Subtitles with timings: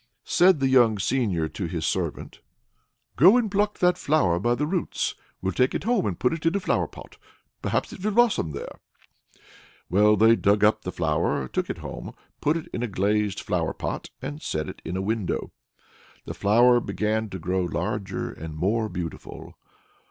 [0.25, 2.39] Said the young seigneur to his servant:
[3.17, 5.13] "Go and pluck up that flower by the roots.
[5.43, 7.17] We'll take it home and put it in a flower pot.
[7.61, 8.79] Perhaps it will blossom there."
[9.91, 13.75] Well, they dug up the flower, took it home, put it in a glazed flower
[13.75, 15.51] pot, and set it in a window.
[16.25, 19.53] The flower began to grow larger and more beautiful.